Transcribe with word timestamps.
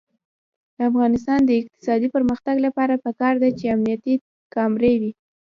د 0.75 0.77
افغانستان 0.89 1.39
د 1.45 1.51
اقتصادي 1.59 2.07
پرمختګ 2.15 2.55
لپاره 2.65 3.01
پکار 3.05 3.33
ده 3.41 3.49
چې 3.57 3.65
امنیتي 3.75 4.13
کامرې 4.53 4.93
وي. 5.01 5.11